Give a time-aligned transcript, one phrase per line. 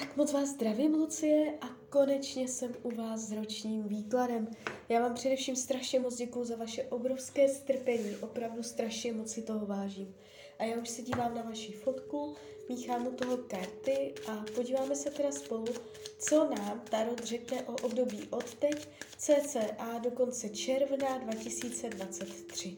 [0.00, 4.50] Tak moc vás zdravím, Lucie, a konečně jsem u vás s ročním výkladem.
[4.88, 9.66] Já vám především strašně moc děkuju za vaše obrovské strpení, opravdu strašně moc si toho
[9.66, 10.14] vážím.
[10.58, 12.34] A já už se dívám na vaši fotku,
[12.68, 15.74] míchám u toho karty a podíváme se teda spolu,
[16.18, 18.88] co nám Tarot řekne o období od teď,
[19.18, 22.76] cca do konce června 2023.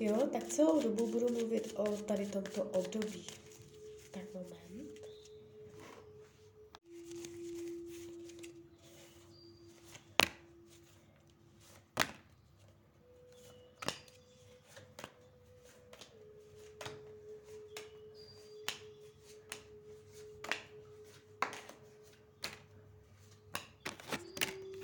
[0.00, 3.26] Jo, tak celou dobu budu mluvit o tady tomto období.
[4.10, 4.58] Tak moment.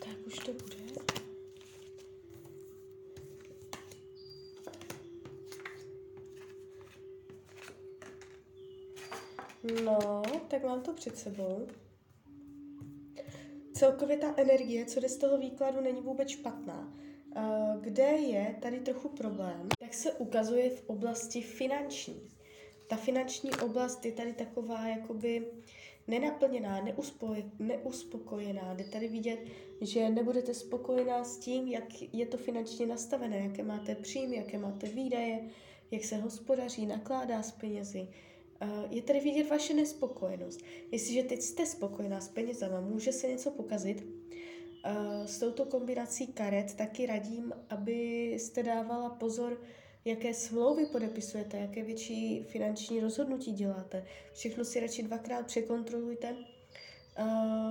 [0.00, 0.74] Tak už to bude.
[9.84, 11.66] No, tak mám to před sebou.
[13.74, 16.94] Celkově ta energie, co jde z toho výkladu, není vůbec špatná.
[17.36, 22.30] Eh, Kde je tady trochu problém, tak se ukazuje v oblasti finanční.
[22.88, 25.46] Ta finanční oblast je tady taková jakoby
[26.08, 26.84] nenaplněná,
[27.58, 28.74] neuspokojená.
[28.74, 29.40] Jde tady vidět,
[29.80, 34.86] že nebudete spokojená s tím, jak je to finančně nastavené, jaké máte příjmy, jaké máte
[34.88, 35.48] výdaje,
[35.90, 38.08] jak se hospodaří, nakládá s penězi.
[38.64, 40.60] Eh, Je tady vidět vaše nespokojenost.
[40.92, 44.06] Jestliže teď jste spokojená s penězama, může se něco pokazit.
[44.84, 49.60] Eh, S touto kombinací karet taky radím, abyste dávala pozor,
[50.04, 54.04] jaké smlouvy podepisujete, jaké větší finanční rozhodnutí děláte.
[54.32, 56.36] Všechno si radši dvakrát překontrolujte.
[57.16, 57.24] Eh,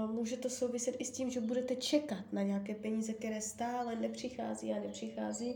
[0.08, 4.72] Může to souviset i s tím, že budete čekat na nějaké peníze, které stále nepřichází
[4.72, 5.56] a nepřichází.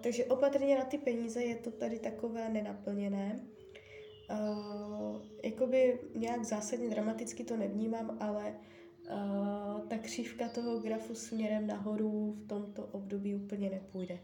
[0.00, 3.40] Takže opatrně na ty peníze je to tady takové nenaplněné.
[4.30, 8.54] Uh, jakoby nějak zásadně dramaticky to nevnímám, ale
[9.10, 14.18] uh, ta křivka toho grafu směrem nahoru v tomto období úplně nepůjde.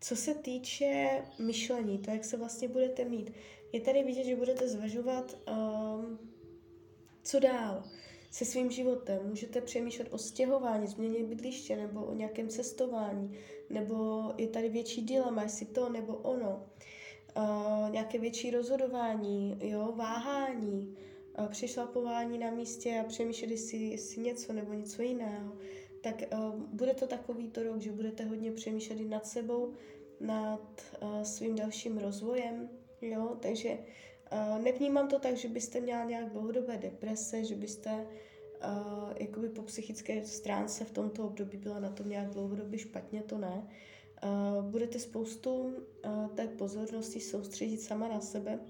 [0.00, 3.32] Co se týče myšlení, to, jak se vlastně budete mít,
[3.72, 6.18] je tady vidět, že budete zvažovat, um,
[7.22, 7.84] co dál
[8.30, 9.20] se svým životem.
[9.28, 13.38] Můžete přemýšlet o stěhování, změně bydliště nebo o nějakém cestování,
[13.70, 16.62] nebo je tady větší dilema, jestli to nebo ono uh,
[17.90, 20.96] nějaké větší rozhodování, jo, váhání,
[21.38, 25.52] uh, přešlapování na místě a přemýšlet, jestli, jestli něco nebo něco jiného,
[26.00, 29.72] tak uh, bude to takový to rok, že budete hodně přemýšlet nad sebou,
[30.20, 30.82] nad
[31.22, 32.68] svým dalším rozvojem,
[33.02, 33.78] jo, takže
[34.62, 38.06] nevnímám to tak, že byste měla nějak dlouhodobé deprese, že byste
[39.16, 43.68] jakoby po psychické stránce v tomto období byla na tom nějak dlouhodobě špatně, to ne.
[44.24, 48.60] Uh, budete spoustu uh, té pozornosti soustředit sama na sebe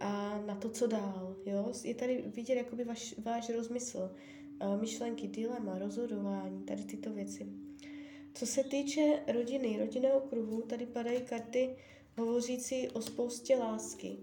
[0.00, 1.36] a na to, co dál.
[1.46, 1.72] Jo?
[1.84, 4.10] Je tady vidět jakoby vaš, váš rozmysl,
[4.62, 7.46] uh, myšlenky, dilema, rozhodování, tady tyto věci.
[8.34, 11.76] Co se týče rodiny, rodinného kruhu, tady padají karty
[12.18, 14.18] hovořící o spoustě lásky.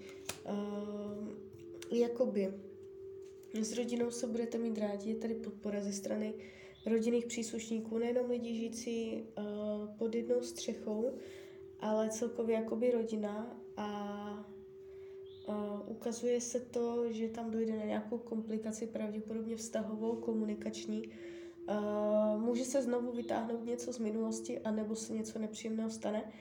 [0.50, 2.54] Uh, jakoby
[3.54, 6.34] s rodinou se budete mít rádi, je tady podpora ze strany
[6.86, 11.12] rodinných příslušníků, nejenom lidi žijící uh, pod jednou střechou,
[11.80, 14.47] ale celkově jakoby rodina a
[15.47, 15.56] uh,
[15.86, 21.03] ukazuje se to, že tam dojde na nějakou komplikaci, pravděpodobně vztahovou, komunikační.
[21.70, 26.31] Uh, může se znovu vytáhnout něco z minulosti, anebo se něco nepříjemného stane,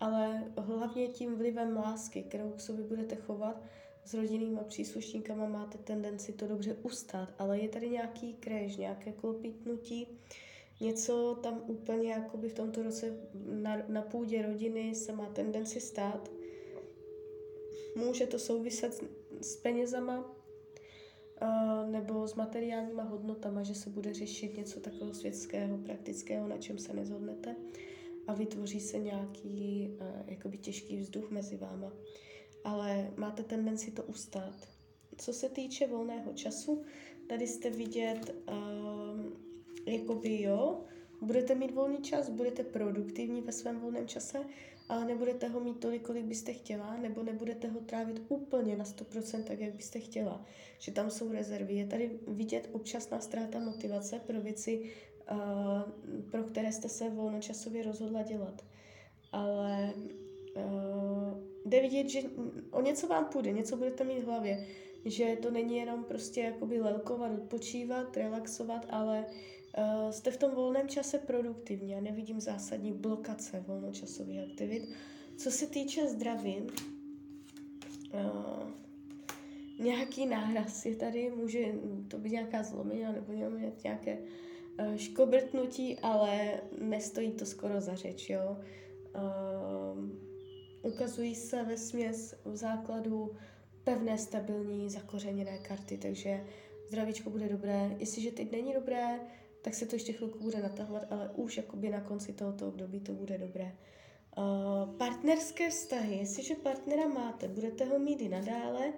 [0.00, 3.62] ale hlavně tím vlivem lásky, kterou k sobě budete chovat,
[4.08, 10.06] s rodinnýma příslušníkama máte tendenci to dobře ustát, ale je tady nějaký kréž, nějaké klopítnutí,
[10.80, 16.30] něco tam úplně jakoby v tomto roce na, na půdě rodiny se má tendenci stát.
[17.96, 19.04] Může to souviset s,
[19.40, 20.18] s penězama
[21.42, 26.78] uh, nebo s materiálníma hodnotama, že se bude řešit něco takového světského, praktického, na čem
[26.78, 27.56] se nezhodnete
[28.26, 31.92] a vytvoří se nějaký uh, jakoby těžký vzduch mezi váma
[32.64, 34.68] ale máte tendenci to ustát.
[35.16, 36.82] Co se týče volného času,
[37.28, 39.36] tady jste vidět, um,
[39.86, 40.84] jakoby jo,
[41.22, 44.44] budete mít volný čas, budete produktivní ve svém volném čase,
[44.88, 49.42] ale nebudete ho mít tolik, kolik byste chtěla, nebo nebudete ho trávit úplně na 100%
[49.44, 50.44] tak, jak byste chtěla.
[50.78, 51.74] Že tam jsou rezervy.
[51.74, 54.90] Je tady vidět občasná ztráta motivace pro věci,
[55.30, 55.82] uh,
[56.30, 58.64] pro které jste se volnočasově rozhodla dělat.
[59.32, 59.94] Ale
[60.56, 61.38] uh,
[61.68, 62.22] jde vidět, že
[62.70, 64.66] o něco vám půjde, něco budete mít v hlavě,
[65.04, 69.24] že to není jenom prostě jakoby lelkovat, odpočívat, relaxovat, ale
[69.78, 74.88] uh, jste v tom volném čase produktivní a nevidím zásadní blokace volnočasových aktivit.
[75.36, 76.56] Co se týče zdraví,
[78.14, 78.70] uh,
[79.78, 81.74] nějaký náraz je tady, může
[82.08, 83.32] to být nějaká zlomina nebo
[83.82, 84.18] nějaké
[84.80, 88.56] uh, škobrtnutí, ale nestojí to skoro za řeč, jo.
[89.14, 90.27] Uh,
[90.82, 93.36] ukazují se ve směs v základu
[93.84, 96.44] pevné, stabilní, zakořeněné karty, takže
[96.88, 97.96] zdravíčko bude dobré.
[97.98, 99.20] Jestliže teď není dobré,
[99.62, 103.12] tak se to ještě chvilku bude natahovat, ale už jakoby na konci tohoto období to
[103.12, 103.76] bude dobré.
[104.38, 108.92] Uh, partnerské vztahy, jestliže partnera máte, budete ho mít i nadále.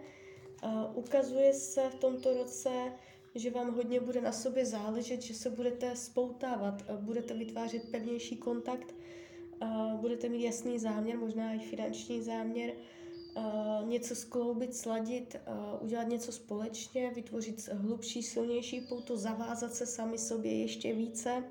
[0.64, 2.92] Uh, ukazuje se v tomto roce,
[3.34, 8.36] že vám hodně bude na sobě záležet, že se budete spoutávat, uh, budete vytvářet pevnější
[8.36, 8.94] kontakt,
[9.96, 12.72] budete mít jasný záměr, možná i finanční záměr,
[13.84, 15.36] něco skloubit, sladit,
[15.80, 21.44] udělat něco společně, vytvořit hlubší, silnější pouto, zavázat se sami sobě ještě více,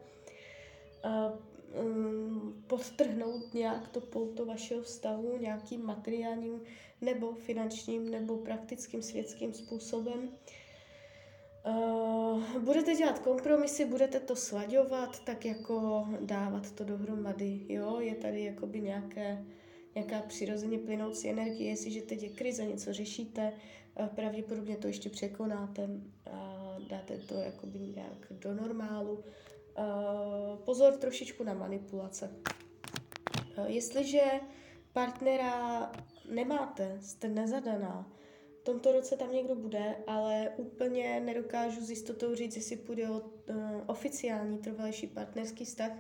[1.06, 1.40] uh,
[2.68, 6.62] podtrhnout nějak to pouto vašeho vztahu nějakým materiálním
[7.02, 10.20] nebo finančním nebo praktickým světským způsobem.
[10.20, 10.30] Uh,
[12.60, 18.82] budete dělat kompromisy, budete to slaďovat, tak jako dávat to dohromady, jo, je tady jakoby
[18.82, 19.46] nějaké,
[19.96, 23.54] nějaká přirozeně plynoucí energie, jestliže teď je krize, něco řešíte,
[24.00, 25.90] uh, pravděpodobně to ještě překonáte
[26.32, 29.24] a dáte to jakoby nějak do normálu,
[29.80, 32.32] Eh, pozor trošičku na manipulace.
[33.68, 34.22] Jestliže
[34.94, 35.92] partnera
[36.32, 38.12] nemáte, jste nezadaná,
[38.60, 43.20] v tomto roce tam někdo bude, ale úplně nedokážu s jistotou říct, jestli půjde o
[43.20, 43.26] uh,
[43.88, 45.92] oficiální trvalejší partnerský vztah.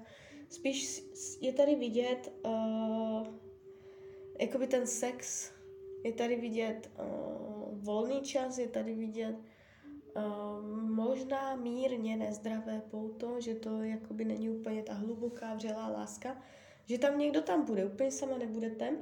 [0.49, 1.03] Spíš
[1.41, 3.27] je tady vidět uh,
[4.39, 5.51] jakoby ten sex,
[6.03, 9.35] je tady vidět uh, volný čas, je tady vidět
[10.15, 16.41] Ehm, možná mírně nezdravé pouto, že to jakoby není úplně ta hluboká vřelá láska,
[16.85, 18.97] že tam někdo tam bude, úplně sama nebudete,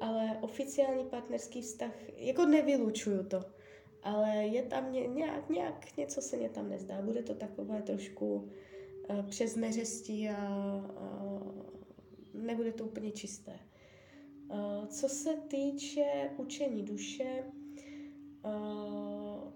[0.00, 3.40] ale oficiální partnerský vztah, jako nevylučuju to,
[4.02, 8.34] ale je tam ně, nějak, nějak, něco se mě tam nezdá, bude to takové trošku
[8.34, 10.36] uh, přes neřestí a,
[10.96, 11.40] a
[12.34, 13.58] nebude to úplně čisté.
[14.50, 17.44] Uh, co se týče učení duše,
[18.44, 19.52] uh,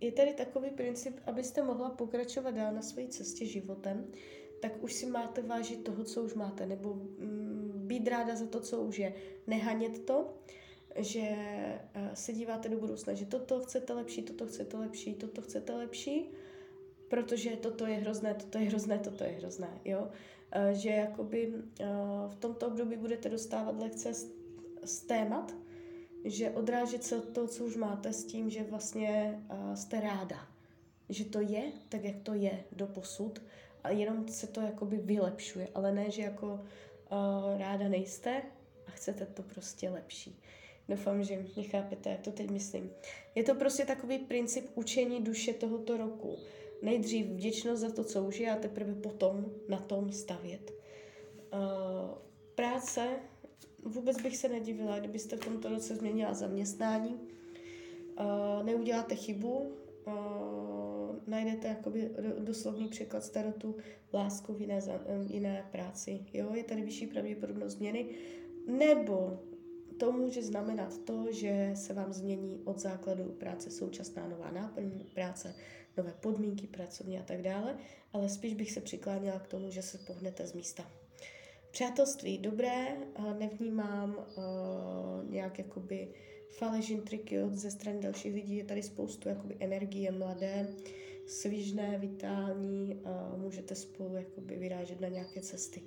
[0.00, 4.06] je tady takový princip, abyste mohla pokračovat dál na své cestě životem,
[4.62, 7.53] tak už si máte vážit toho, co už máte, nebo mm,
[7.84, 9.14] být ráda za to, co už je.
[9.46, 10.34] Nehanět to,
[10.96, 11.36] že
[11.96, 16.30] uh, se díváte do budoucna, že toto chcete lepší, toto chcete lepší, toto chcete lepší,
[17.08, 20.00] protože toto je hrozné, toto je hrozné, toto je hrozné, jo.
[20.00, 21.56] Uh, že jakoby uh,
[22.28, 24.14] v tomto období budete dostávat lekce
[24.84, 25.54] z, témat,
[26.24, 29.42] že odrážet se od toho, co už máte s tím, že vlastně
[29.74, 30.48] jste ráda.
[31.08, 33.42] Že to je tak, jak to je do posud
[33.84, 36.64] a jenom se to jakoby vylepšuje, ale ne, že jako
[37.14, 38.42] uh, ráda nejste
[38.86, 40.40] a chcete to prostě lepší.
[40.88, 42.90] Doufám, že mě chápete, jak to teď myslím.
[43.34, 46.36] Je to prostě takový princip učení duše tohoto roku.
[46.82, 50.72] Nejdřív vděčnost za to, co už je a teprve potom na tom stavět.
[51.52, 51.60] Uh,
[52.54, 53.08] práce
[53.84, 57.20] vůbec bych se nedivila, kdybyste v tomto roce změnila zaměstnání.
[58.20, 59.72] Uh, neuděláte chybu,
[60.06, 60.12] uh,
[61.26, 63.76] najdete jakoby doslovný překlad starotu
[64.12, 64.80] lásku v jiné,
[65.26, 66.20] jiné práci.
[66.32, 68.08] Jo, je tady vyšší pravděpodobnost změny.
[68.66, 69.40] Nebo
[69.98, 75.54] to může znamenat to, že se vám změní od základu práce současná nová náplň práce,
[75.96, 77.76] nové podmínky pracovní a tak dále,
[78.12, 80.90] ale spíš bych se přikláněla k tomu, že se pohnete z místa.
[81.70, 82.96] Přátelství dobré,
[83.38, 86.08] nevnímám uh, nějak jakoby
[86.58, 90.68] faležin triky ze strany dalších lidí, je tady spoustu jakoby energie mladé,
[91.26, 95.82] svížné, vitální, uh, můžete spolu jakoby vyrážet na nějaké cesty.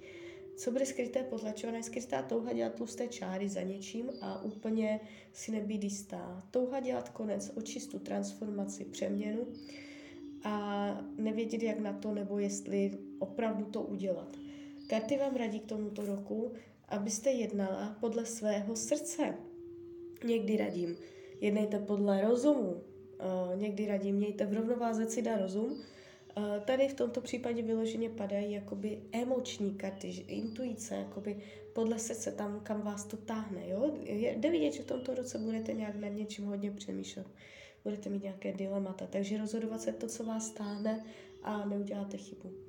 [0.58, 1.84] Co bude skryté, potlačované?
[1.84, 5.00] Skrytá touha dělat tlusté čáry za něčím a úplně
[5.34, 6.44] si nebýt jistá.
[6.52, 9.48] Touha dělat konec, očistu, transformaci, přeměnu
[10.44, 14.38] a nevědět, jak na to, nebo jestli opravdu to udělat.
[14.88, 16.52] Karty vám radí k tomuto roku,
[16.90, 19.38] abyste jednala podle svého srdce.
[20.24, 20.98] Někdy radím,
[21.42, 22.70] jednejte podle rozumu.
[22.72, 25.72] Uh, někdy radím, mějte v rovnováze cida rozum.
[25.72, 31.42] Uh, tady v tomto případě vyloženě padají jakoby emoční karty, intuice, jakoby
[31.74, 33.70] podle srdce, tam, kam vás to táhne.
[33.70, 33.92] Jo?
[34.06, 37.28] Jde vidět, že v tomto roce budete nějak nad něčím hodně přemýšlet.
[37.84, 41.06] Budete mít nějaké dilemata, takže rozhodovat se to, co vás táhne
[41.44, 42.67] a neuděláte chybu.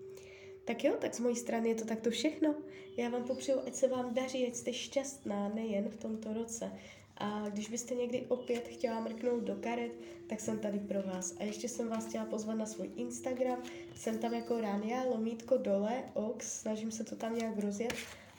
[0.68, 2.54] Tak jo, tak z mojí strany je to takto všechno.
[2.96, 6.72] Já vám popřeju, ať se vám daří, ať jste šťastná nejen v tomto roce.
[7.16, 9.92] A když byste někdy opět chtěla mrknout do karet,
[10.26, 11.36] tak jsem tady pro vás.
[11.40, 13.62] A ještě jsem vás chtěla pozvat na svůj Instagram.
[13.94, 17.94] Jsem tam jako Rania, lomítko dole, ox, snažím se to tam nějak rozjet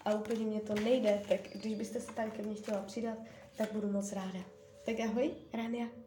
[0.06, 3.18] a úplně mě to nejde, tak když byste se tady ke mně chtěla přidat,
[3.58, 4.40] tak budu moc ráda.
[4.86, 5.99] Tak ahoj, Rania.